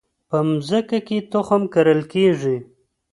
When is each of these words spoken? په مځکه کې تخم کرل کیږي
په 0.29 0.37
مځکه 0.47 0.97
کې 1.07 1.17
تخم 1.31 1.61
کرل 1.73 2.01
کیږي 2.13 2.57